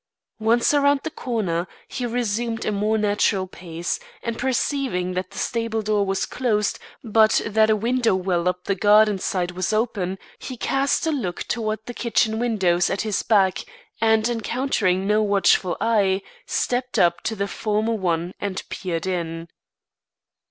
Once 0.39 0.73
around 0.73 0.99
the 1.03 1.11
corner, 1.11 1.67
he 1.87 2.07
resumed 2.07 2.65
a 2.65 2.71
more 2.71 2.97
natural 2.97 3.45
pace, 3.45 3.99
and 4.23 4.39
perceiving 4.39 5.13
that 5.13 5.29
the 5.29 5.37
stable 5.37 5.83
door 5.83 6.03
was 6.03 6.25
closed 6.25 6.79
but 7.03 7.39
that 7.45 7.69
a 7.69 7.75
window 7.75 8.15
well 8.15 8.47
up 8.49 8.63
the 8.63 8.73
garden 8.73 9.19
side 9.19 9.51
was 9.51 9.71
open, 9.71 10.17
he 10.39 10.57
cast 10.57 11.05
a 11.05 11.11
look 11.11 11.43
towards 11.43 11.83
the 11.85 11.93
kitchen 11.93 12.39
windows 12.39 12.89
at 12.89 13.01
his 13.01 13.21
back, 13.21 13.63
and, 14.01 14.27
encountering 14.27 15.05
no 15.05 15.21
watchful 15.21 15.77
eye, 15.79 16.23
stepped 16.47 16.97
up 16.97 17.21
to 17.21 17.35
the 17.35 17.47
former 17.47 17.93
one 17.93 18.33
and 18.41 18.63
peered 18.69 19.05
in. 19.05 19.47